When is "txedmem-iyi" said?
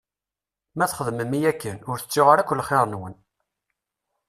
0.91-1.49